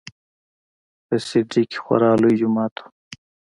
په 1.05 1.15
سي 1.27 1.39
ډي 1.51 1.63
کښې 1.71 1.79
خورا 1.83 2.11
لوى 2.21 2.33
جماعت 2.41 2.75
و. 2.81 2.85